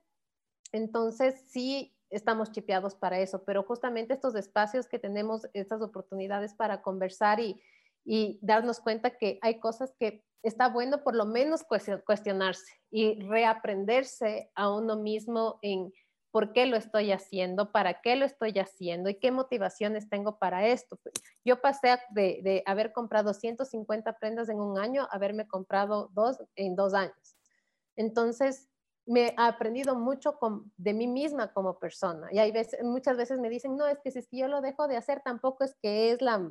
[0.72, 6.82] Entonces, sí estamos chipeados para eso, pero justamente estos espacios que tenemos, estas oportunidades para
[6.82, 7.62] conversar y,
[8.06, 11.64] y darnos cuenta que hay cosas que está bueno por lo menos
[12.06, 15.92] cuestionarse y reaprenderse a uno mismo en
[16.32, 20.68] por qué lo estoy haciendo, para qué lo estoy haciendo y qué motivaciones tengo para
[20.68, 21.00] esto.
[21.44, 26.38] Yo pasé de, de haber comprado 150 prendas en un año a haberme comprado dos
[26.56, 27.39] en dos años.
[27.96, 28.70] Entonces,
[29.10, 30.38] me he aprendido mucho
[30.78, 32.30] de mí misma como persona.
[32.32, 34.98] Y hay veces, muchas veces me dicen, no, es que si yo lo dejo de
[34.98, 36.48] hacer, tampoco es que es la,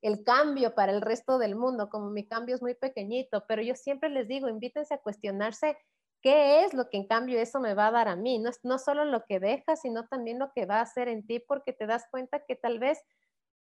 [0.00, 3.74] el cambio para el resto del mundo, como mi cambio es muy pequeñito, pero yo
[3.74, 5.76] siempre les digo, invítense a cuestionarse
[6.22, 8.38] qué es lo que en cambio eso me va a dar a mí.
[8.38, 11.38] No, no solo lo que dejas, sino también lo que va a hacer en ti,
[11.38, 12.98] porque te das cuenta que tal vez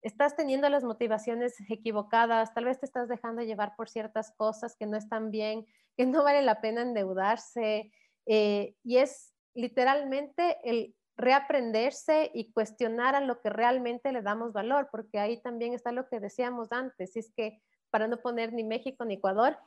[0.01, 4.87] estás teniendo las motivaciones equivocadas, tal vez te estás dejando llevar por ciertas cosas que
[4.87, 7.91] no están bien, que no vale la pena endeudarse.
[8.25, 14.89] Eh, y es literalmente el reaprenderse y cuestionar a lo que realmente le damos valor,
[14.91, 19.05] porque ahí también está lo que decíamos antes, es que para no poner ni México
[19.05, 19.57] ni Ecuador,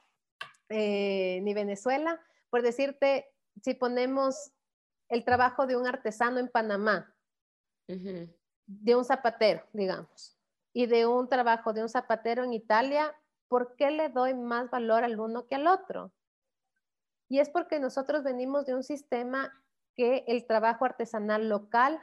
[0.68, 3.26] eh, ni Venezuela, por decirte,
[3.62, 4.52] si ponemos
[5.08, 7.14] el trabajo de un artesano en Panamá,
[7.86, 10.36] de un zapatero, digamos,
[10.72, 13.14] y de un trabajo de un zapatero en Italia,
[13.48, 16.12] ¿por qué le doy más valor al uno que al otro?
[17.28, 19.52] Y es porque nosotros venimos de un sistema
[19.94, 22.00] que el trabajo artesanal local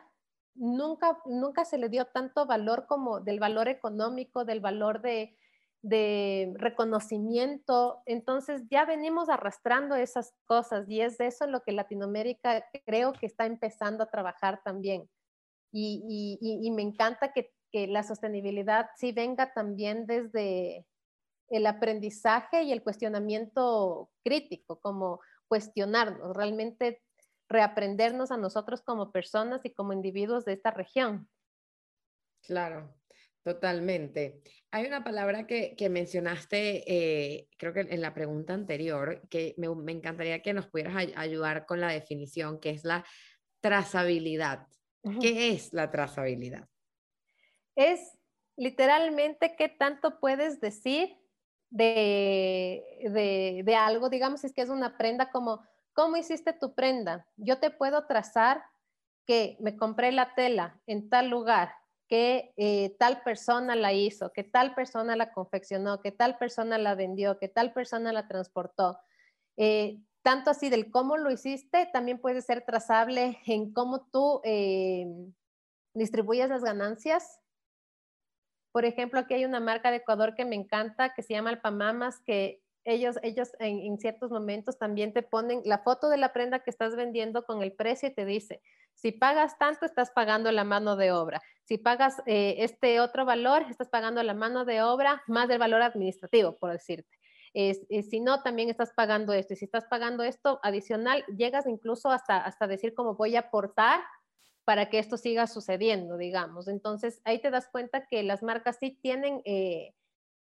[0.56, 5.36] nunca, nunca se le dio tanto valor como del valor económico, del valor de,
[6.56, 8.02] reconocimiento.
[8.06, 13.26] Entonces ya venimos arrastrando esas cosas y es de eso lo que Latinoamérica creo que
[13.26, 15.10] está empezando a trabajar también.
[15.74, 17.52] Y, me encanta que,
[17.88, 20.86] la sostenibilidad sí venga también desde
[21.54, 27.04] el aprendizaje y el cuestionamiento crítico, como cuestionarnos, realmente
[27.48, 31.30] reaprendernos a nosotros como personas y como individuos de esta región.
[32.42, 32.96] Claro,
[33.44, 34.42] totalmente.
[34.72, 39.92] Hay una palabra que, mencionaste, eh, creo que en la pregunta anterior, que me, me
[39.92, 43.06] encantaría que nos pudieras ayudar con la definición, que es la
[43.62, 44.68] trazabilidad.
[45.22, 46.68] ¿Qué es la trazabilidad?
[47.76, 48.18] Es
[48.56, 51.16] literalmente qué tanto puedes decir
[51.74, 57.26] de, de, algo, digamos, es que es una prenda como, ¿cómo hiciste tu prenda?
[57.36, 58.64] Yo te puedo trazar
[59.26, 61.74] que me compré la tela en tal lugar,
[62.08, 66.94] que eh, tal persona la hizo, que tal persona la confeccionó, que tal persona la
[66.94, 69.00] vendió, que tal persona la transportó.
[69.58, 75.08] Eh, tanto así del cómo lo hiciste, también puede ser trazable en cómo tú eh,
[75.96, 77.40] distribuyes las ganancias.
[78.74, 82.20] Por ejemplo, aquí hay una marca de Ecuador que me encanta, que se llama Alpamamas,
[82.26, 86.72] que ellos, ellos en, ciertos momentos también te ponen la foto de la prenda que
[86.72, 88.62] estás vendiendo con el precio y te dice,
[88.96, 91.40] si pagas tanto, estás pagando la mano de obra.
[91.66, 95.84] Si pagas eh, este otro valor, estás pagando la mano de obra más del valor
[95.84, 97.16] administrativo, por decirte.
[97.54, 99.54] Si no, también estás pagando esto.
[99.54, 104.02] Y si estás pagando esto adicional, llegas incluso hasta, hasta decir cómo voy a aportar
[104.66, 106.68] para que esto siga sucediendo, digamos.
[106.68, 109.94] Entonces, ahí te das cuenta que las marcas sí tienen eh,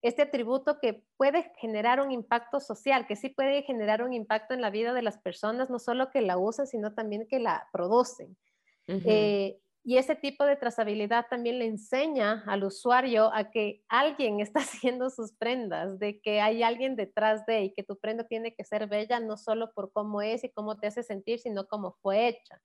[0.02, 4.62] este atributo que puede generar un impacto social, que sí puede generar un impacto en
[4.62, 8.38] la vida de las personas, no solo que la usan, sino también que la producen.
[9.88, 15.12] Y ese tipo de trazabilidad también le enseña al usuario a que alguien está haciendo
[15.12, 18.88] sus prendas, de que hay alguien detrás de y que tu prenda tiene que ser
[18.88, 22.60] bella no solo por cómo es y cómo te hace sentir, sino cómo fue hecha.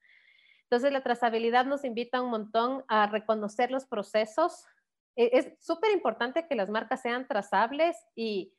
[0.70, 4.64] Entonces la trazabilidad nos invita un montón a reconocer los procesos.
[5.16, 8.54] E, es súper importante que las marcas sean trazables y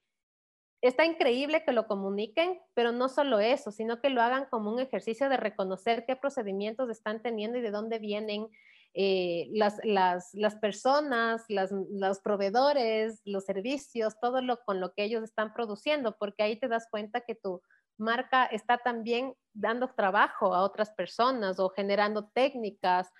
[0.82, 4.82] está increíble que lo comuniquen, pero no solo eso, sino que lo hagan como un
[4.82, 8.50] ejercicio de reconocer qué procedimientos están teniendo y de dónde vienen
[8.93, 15.54] eh, las, las, personas, los proveedores, los servicios, todo lo con lo que ellos están
[15.54, 17.62] produciendo, porque ahí te das cuenta que tu
[18.02, 23.12] marca está también dando trabajo a otras personas o generando técnicas.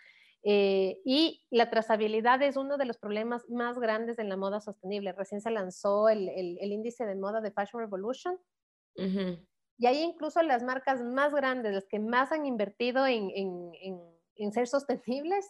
[0.44, 5.14] Eh, y la trazabilidad es uno de los problemas más grandes en la moda sostenible.
[5.14, 8.38] Recién se lanzó el, el, índice de moda de Fashion Revolution.
[9.78, 13.72] Y ahí incluso las marcas más grandes, las que más han invertido en, en,
[14.36, 15.48] en ser sostenibles,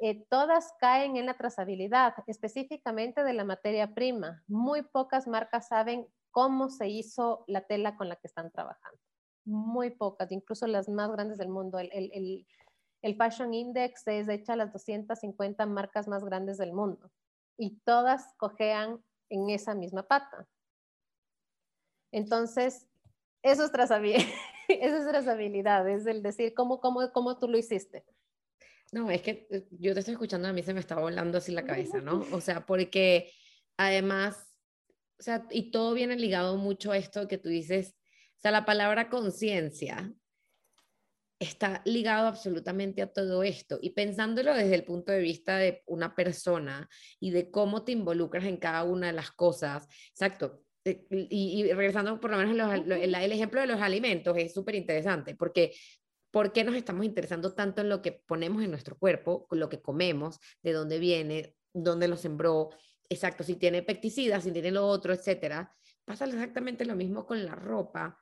[0.00, 4.42] eh, todas caen en la trazabilidad, específicamente de la materia prima.
[4.46, 8.98] Muy pocas marcas saben cómo se hizo la tela con la que están trabajando.
[9.44, 11.78] Muy pocas, incluso las más grandes del mundo.
[11.78, 12.44] El, el,
[13.02, 17.12] el, Fashion Index es hecha a las 250 marcas más grandes del mundo
[17.56, 20.48] y todas cojean en esa misma pata.
[22.10, 22.88] Entonces,
[23.42, 24.26] eso es trazabilidad,
[24.68, 28.04] eso es trazabilidad, es el decir cómo, cómo, cómo tú lo hiciste.
[28.90, 31.52] No, es que eh, yo te estoy escuchando, a mí se me está volando así
[31.52, 32.24] la cabeza, ¿no?
[32.32, 33.30] O sea, porque
[33.76, 34.53] además,
[35.24, 37.94] sea, y todo viene ligado mucho a esto que tú dices,
[38.38, 40.12] o sea, la palabra conciencia
[41.38, 43.78] está ligado absolutamente a todo esto.
[43.82, 46.88] Y pensándolo desde el punto de vista de una persona
[47.20, 50.62] y de cómo te involucras en cada una de las cosas, exacto.
[50.84, 55.34] Eh, y, regresando por lo menos el, el ejemplo de los alimentos es súper interesante
[55.34, 55.72] porque
[56.34, 59.80] ¿Por qué nos estamos interesando tanto en lo que ponemos en nuestro cuerpo, lo que
[59.80, 62.70] comemos, de dónde viene, dónde lo sembró?
[63.14, 65.74] Exacto, si tiene pesticidas, si tiene lo otro, etcétera.
[66.04, 68.20] Pasa exactamente lo mismo con la ropa.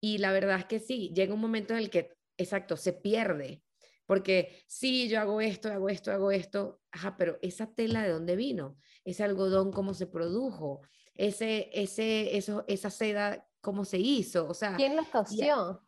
[0.00, 3.62] Y la verdad es que sí, llega un momento en el que, exacto, se pierde.
[4.06, 8.36] Porque sí, yo hago esto, hago esto, hago esto, ajá, pero esa tela de dónde
[8.36, 10.82] vino, ese algodón cómo se produjo,
[11.14, 14.76] ese, ese, eso, esa seda cómo se hizo, o sea.
[14.76, 15.86] ¿Quién lo cosió?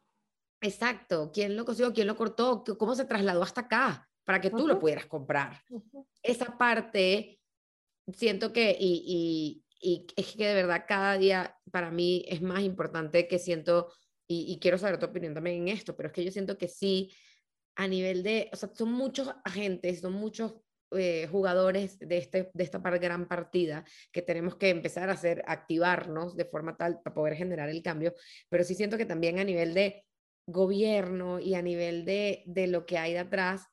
[0.62, 4.66] Exacto, quién lo cosió, quién lo cortó, cómo se trasladó hasta acá para que tú
[4.66, 5.62] lo pudieras comprar.
[6.22, 7.35] Esa parte,
[8.12, 13.28] siento que, y, y, es que de verdad cada día para mí es más importante
[13.28, 13.92] que siento,
[14.26, 17.12] y, quiero saber tu opinión también en esto, pero es que yo siento que sí,
[17.76, 20.54] a nivel de, o sea, son muchos agentes, son muchos
[20.92, 26.36] eh, jugadores de, este, de esta gran partida que tenemos que empezar a hacer, activarnos
[26.36, 28.14] de forma tal para poder generar el cambio,
[28.48, 30.04] pero sí siento que también a nivel de
[30.46, 33.66] gobierno y a nivel de, de lo que hay detrás,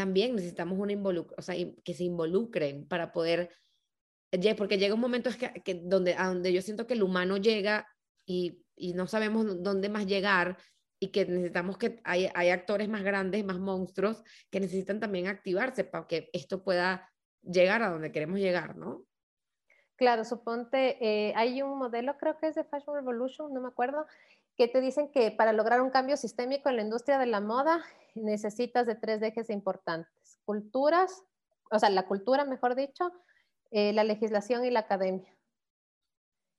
[0.00, 0.94] también necesitamos una
[1.36, 3.50] o sea, que se involucren para poder,
[4.56, 7.86] porque llega un momento es que, donde, a donde yo siento que el humano llega
[8.24, 10.56] y, y, no sabemos dónde más llegar
[10.98, 15.84] y que necesitamos que hay, hay actores más grandes, más monstruos, que necesitan también activarse
[15.84, 19.04] para que esto pueda llegar a donde queremos llegar, ¿no?
[19.96, 24.06] Claro, suponte, eh, hay un modelo, creo que es de Fashion Revolution, no me acuerdo,
[24.60, 27.82] que te dicen que para lograr un cambio sistémico en la industria de la moda
[28.14, 30.38] necesitas de tres ejes importantes.
[30.44, 31.22] Culturas,
[31.70, 33.10] o sea, la cultura, mejor dicho,
[33.70, 35.34] eh, la legislación y la academia.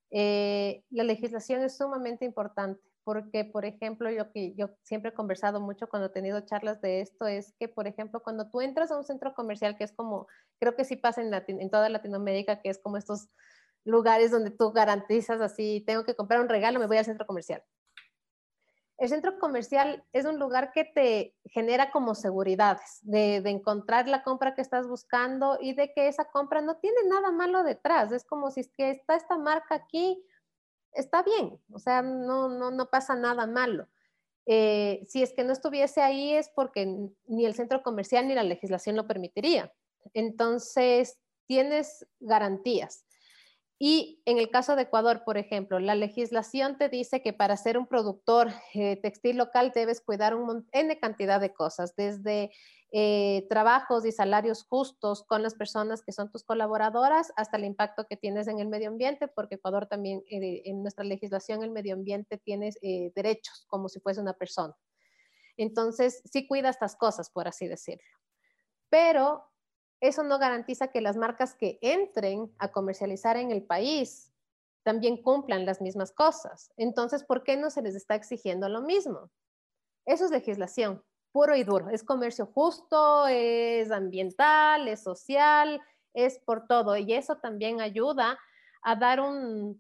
[0.09, 5.61] Eh, la legislación es sumamente importante porque, por ejemplo, yo que yo siempre he conversado
[5.61, 8.97] mucho cuando he tenido charlas de esto, es que, por ejemplo, cuando tú entras a
[8.97, 10.25] un centro comercial, que es como,
[10.59, 13.29] creo que sí pasa en, en toda Latinoamérica, que es como estos
[13.83, 17.63] lugares donde tú garantizas así, tengo que comprar un regalo, me voy al centro comercial.
[19.01, 24.53] El centro comercial es un lugar que te genera como seguridades de, encontrar la compra
[24.53, 28.11] que estás buscando y de que esa compra no tiene nada malo detrás.
[28.11, 30.23] Es como si es que está esta marca aquí,
[30.91, 33.87] está bien, o sea, no, no, no pasa nada malo.
[34.45, 38.43] Eh, si es que no estuviese ahí es porque ni el centro comercial ni la
[38.43, 39.73] legislación lo permitiría.
[40.13, 43.03] Entonces, tienes garantías.
[43.84, 47.80] Y en el caso de Ecuador, por ejemplo, la legislación te dice que para ser
[47.80, 52.52] un productor eh, textil local debes cuidar un N cantidad de cosas, desde
[52.91, 58.06] eh, trabajos y salarios justos con las personas que son tus colaboradoras hasta el impacto
[58.06, 61.96] que tienes en el medio ambiente, porque Ecuador también, eh, en nuestra legislación, el medio
[61.96, 62.70] ambiente tiene
[63.15, 64.76] derechos como si fuese una persona.
[65.58, 68.06] Entonces, sí cuida estas cosas, por así decirlo.
[68.89, 69.50] Pero
[70.01, 74.33] eso no garantiza que las marcas que entren a comercializar en el país
[74.83, 76.71] también cumplan las mismas cosas.
[76.75, 79.29] Entonces, ¿por qué no se les está exigiendo lo mismo?
[80.06, 81.89] Eso es legislación, puro y duro.
[81.89, 85.79] Es comercio justo, es ambiental, es social,
[86.13, 86.97] es por todo.
[86.97, 88.39] Y eso también ayuda
[88.81, 89.79] a dar un,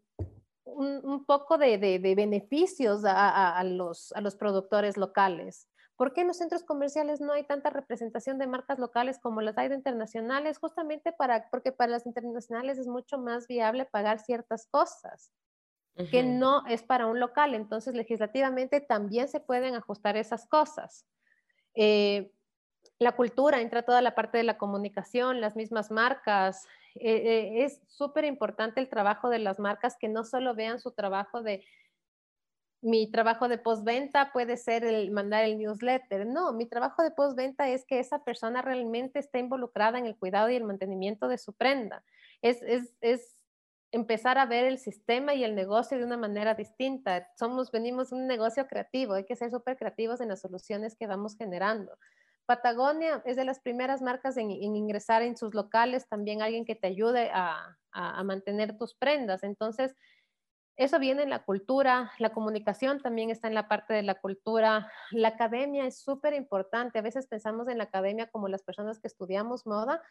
[0.65, 1.77] un, poco de,
[2.15, 5.67] beneficios a, los, a los productores locales.
[6.01, 9.55] ¿Por qué en los centros comerciales no hay tanta representación de marcas locales como las
[9.59, 10.57] hay de internacionales?
[10.57, 15.31] Justamente para, porque para las internacionales es mucho más viable pagar ciertas cosas.
[16.09, 17.53] que no es para un local.
[17.53, 21.05] Entonces, legislativamente también se pueden ajustar esas cosas.
[21.75, 22.31] Eh,
[22.97, 26.65] la cultura entra toda la parte de la comunicación, las mismas marcas.
[26.95, 30.93] Eh, eh, es súper importante el trabajo de las marcas que no solo vean su
[30.93, 31.63] trabajo de
[32.81, 36.25] mi trabajo de postventa puede ser el mandar el newsletter.
[36.25, 40.49] No, mi trabajo de postventa es que esa persona realmente esté involucrada en el cuidado
[40.49, 42.03] y el mantenimiento de su prenda.
[42.41, 43.41] Es, es, es
[43.91, 47.29] empezar a ver el sistema y el negocio de una manera distinta.
[47.37, 51.07] Somos, venimos de un negocio creativo, hay que ser súper creativos en las soluciones que
[51.07, 51.97] vamos generando.
[52.45, 56.87] Patagonia es de las primeras marcas en, ingresar en sus locales, también alguien que te
[56.87, 59.43] ayude a, a, mantener tus prendas.
[59.43, 59.95] Entonces,
[60.83, 64.91] eso viene en la cultura, la comunicación también está en la parte de la cultura,
[65.11, 66.97] la academia es súper importante.
[66.97, 70.01] A veces pensamos en la academia como las personas que estudiamos moda,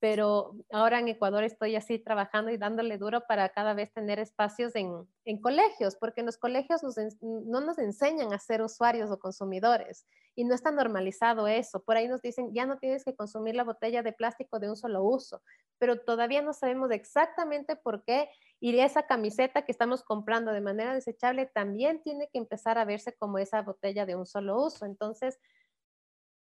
[0.00, 4.74] pero ahora en Ecuador estoy así trabajando y dándole duro para cada vez tener espacios
[4.76, 5.08] en,
[5.40, 6.82] colegios, porque en los colegios
[7.22, 10.06] no nos enseñan a ser usuarios o consumidores
[10.36, 11.82] y no está normalizado eso.
[11.82, 14.76] Por ahí nos dicen, ya no tienes que consumir la botella de plástico de un
[14.76, 15.42] solo uso,
[15.78, 18.28] pero todavía no sabemos exactamente por qué
[18.60, 23.12] y esa camiseta que estamos comprando de manera desechable también tiene que empezar a verse
[23.16, 24.84] como esa botella de un solo uso.
[24.84, 25.38] Entonces,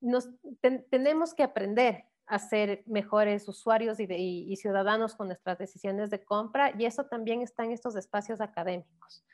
[0.01, 0.29] nos,
[0.89, 6.85] tenemos que aprender a ser mejores usuarios y, ciudadanos con nuestras decisiones de compra y
[6.85, 9.25] eso también está en estos espacios académicos.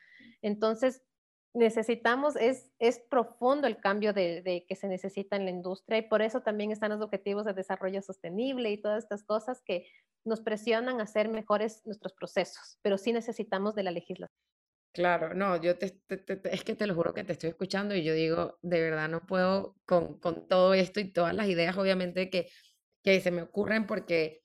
[0.42, 1.02] Entonces,
[1.52, 6.22] necesitamos, es, es profundo el cambio de, que se necesita en la industria y por
[6.22, 9.86] eso también están los objetivos de desarrollo sostenible y todas estas cosas que
[10.24, 14.36] nos presionan a hacer mejores nuestros procesos, pero sí necesitamos de la legislación.
[14.92, 16.00] Claro, no, yo te,
[16.50, 19.24] es que te lo juro que te estoy escuchando y yo digo, de verdad no
[19.24, 22.48] puedo con, con todo esto y todas las ideas, obviamente, que
[23.02, 24.42] que se me ocurren porque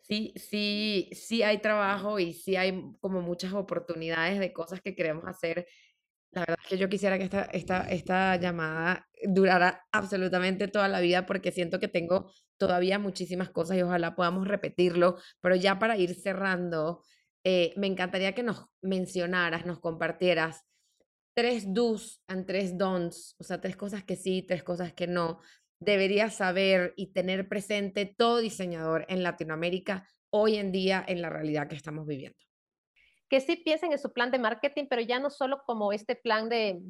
[0.00, 5.24] sí, sí, sí hay trabajo y sí hay como muchas oportunidades de cosas que queremos
[5.26, 5.66] hacer.
[6.30, 11.00] La verdad es que yo quisiera que esta, esta, esta llamada durara absolutamente toda la
[11.00, 15.96] vida porque siento que tengo todavía muchísimas cosas y ojalá podamos repetirlo, pero ya para
[15.96, 17.02] ir cerrando,
[17.44, 20.64] eh, me encantaría que nos mencionaras, nos compartieras
[21.34, 25.40] tres do's and tres don'ts, o sea, tres cosas que sí, tres cosas que no,
[25.78, 31.68] debería saber y tener presente todo diseñador en Latinoamérica hoy en día en la realidad
[31.68, 32.38] que estamos viviendo?
[33.28, 36.48] Que sí piensen en su plan de marketing, pero ya no solo como este plan
[36.48, 36.80] de,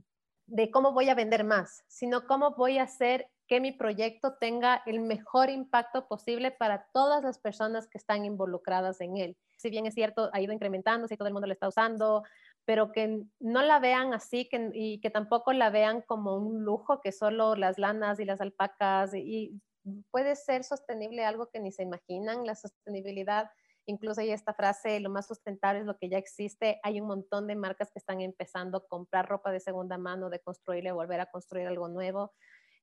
[0.47, 4.83] de cómo voy a vender más, sino cómo voy a hacer que mi proyecto tenga
[4.87, 9.37] el mejor impacto posible para todas las personas que están involucradas en él.
[9.57, 12.25] Si bien es cierto, ha ido incrementando, si todo el mundo lo está usando,
[12.65, 17.13] pero que no la vean así y que tampoco la vean como un lujo, que
[17.13, 19.61] solo las lanas y las alpacas, y,
[20.11, 23.51] puede ser sostenible algo que ni se imaginan, la sostenibilidad.
[23.87, 26.81] Incluso hay esta frase, lo más sustentable es lo que ya existe.
[26.83, 30.41] Hay un montón de marcas que están empezando a comprar ropa de segunda mano, de
[30.41, 32.33] construirle, volver a construir algo nuevo.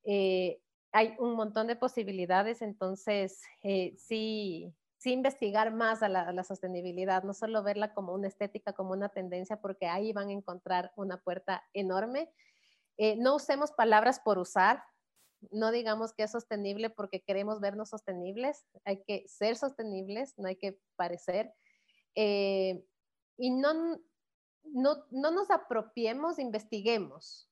[0.04, 0.60] Eh,
[0.92, 7.34] hay un montón de posibilidades, entonces eh, sí, sí investigar más a la, sostenibilidad, no
[7.34, 11.64] solo verla como una estética, como una tendencia, porque ahí van a encontrar una puerta
[11.74, 12.32] enorme.
[12.98, 14.84] Eh, no usemos palabras por usar,
[15.52, 20.56] no digamos que es sostenible porque queremos vernos sostenibles, hay que ser sostenibles, no hay
[20.56, 21.54] que parecer.
[22.16, 22.86] Eh,
[23.38, 24.00] y no,
[24.64, 27.50] no, no, nos apropiemos, investiguemos,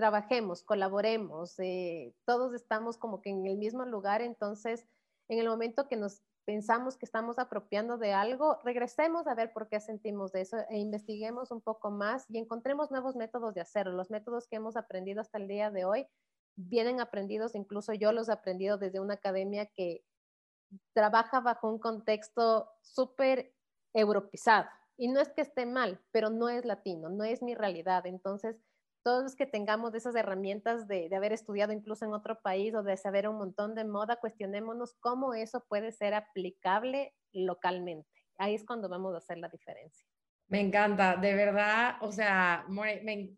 [0.00, 4.86] trabajemos, colaboremos, eh, todos estamos como que en el mismo lugar, entonces
[5.28, 9.68] en el momento que nos pensamos que estamos apropiando de algo, regresemos a ver por
[9.68, 13.92] qué sentimos de eso e investiguemos un poco más y encontremos nuevos métodos de hacerlo.
[13.92, 16.06] Los métodos que hemos aprendido hasta el día de hoy
[16.56, 20.02] vienen aprendidos, incluso yo los he aprendido desde una academia que
[20.94, 23.52] trabaja bajo un contexto súper
[23.92, 24.66] europizado.
[24.96, 28.06] Y no es que esté mal, pero no es latino, no es mi realidad.
[28.06, 28.56] Entonces,
[29.02, 32.96] todos los que tengamos esas herramientas de, haber estudiado incluso en otro país o de
[32.96, 38.08] saber un montón de moda, cuestionémonos cómo eso puede ser aplicable localmente.
[38.38, 40.06] Ahí es cuando vamos a hacer la diferencia.
[40.48, 42.66] Me encanta, de verdad, o sea,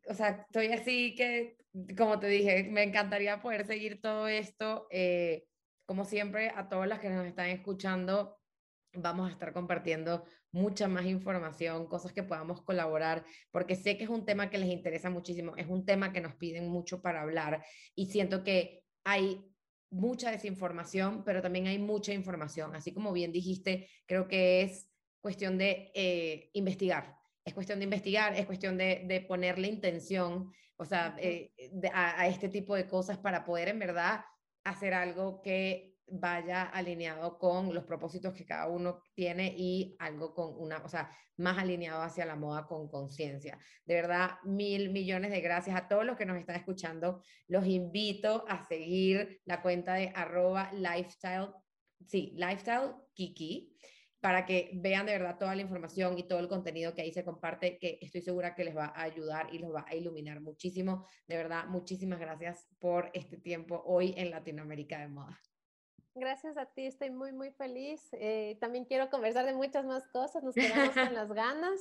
[0.08, 1.58] o sea, estoy así que,
[1.96, 4.86] como te dije, me encantaría poder seguir todo esto.
[4.90, 5.44] Eh,
[5.84, 8.38] como siempre, a todos los que nos están escuchando,
[8.94, 14.10] vamos a estar compartiendo mucha más información, cosas que podamos colaborar, porque sé que es
[14.10, 17.64] un tema que les interesa muchísimo, es un tema que nos piden mucho para hablar
[17.94, 19.44] y siento que hay
[19.90, 22.74] mucha desinformación, pero también hay mucha información.
[22.74, 24.88] Así como bien dijiste, creo que es
[25.20, 27.16] cuestión de eh, investigar.
[27.44, 31.52] Es cuestión de investigar, es cuestión de, de ponerle intención, o sea, eh,
[31.92, 34.24] a, a este tipo de cosas para poder en verdad
[34.64, 40.54] hacer algo que vaya alineado con los propósitos que cada uno tiene y algo con
[40.58, 43.58] una, o sea, más alineado hacia la moda con conciencia.
[43.84, 47.22] De verdad, mil millones de gracias a todos los que nos están escuchando.
[47.48, 51.48] Los invito a seguir la cuenta de arroba lifestyle,
[52.06, 53.72] sí, lifestyle kiki
[54.22, 57.24] para que vean de verdad toda la información y todo el contenido que ahí se
[57.24, 61.08] comparte, que estoy segura que les va a ayudar y los va a iluminar muchísimo.
[61.26, 65.40] De verdad, muchísimas gracias por este tiempo hoy en Latinoamérica de Moda.
[66.14, 68.08] Gracias a ti, estoy muy, muy feliz.
[68.12, 71.80] Eh, también quiero conversar de muchas más cosas, nos quedamos con las ganas,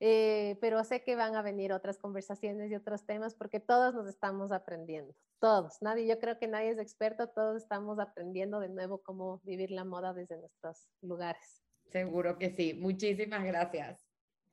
[0.00, 4.08] eh, pero sé que van a venir otras conversaciones y otros temas porque todos nos
[4.08, 5.80] estamos aprendiendo, todos.
[5.82, 9.84] Nadie, yo creo que nadie es experto, todos estamos aprendiendo de nuevo cómo vivir la
[9.84, 11.62] moda desde nuestros lugares.
[11.90, 12.74] Seguro que sí.
[12.74, 14.04] Muchísimas gracias.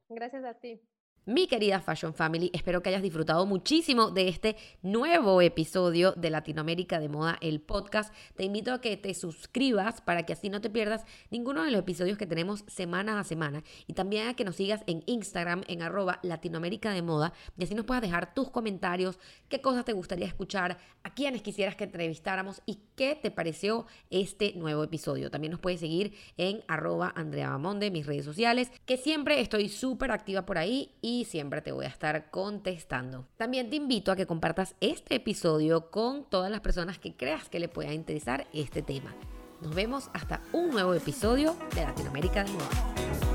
[0.09, 0.81] Gracias a ti.
[1.27, 7.01] Mi querida Fashion Family, espero que hayas disfrutado muchísimo de este nuevo episodio de Latinoamérica
[7.01, 8.13] de Moda, el podcast.
[8.37, 11.81] Te invito a que te suscribas para que así no te pierdas ninguno de los
[11.81, 15.81] episodios que tenemos semana a semana y también a que nos sigas en Instagram en
[15.81, 19.19] arroba Latinoamérica de Moda y así nos puedas dejar tus comentarios,
[19.49, 24.53] qué cosas te gustaría escuchar, a quienes quisieras que entrevistáramos y qué te pareció este
[24.53, 25.29] nuevo episodio.
[25.29, 30.11] También nos puedes seguir en arroba Andrea Bamonde, mis redes sociales, que siempre estoy súper
[30.11, 33.27] activa por ahí y siempre te voy a estar contestando.
[33.37, 37.59] También te invito a que compartas este episodio con todas las personas que creas que
[37.59, 39.13] le pueda interesar este tema.
[39.61, 43.26] Nos vemos hasta un nuevo episodio de Latinoamérica de Moda.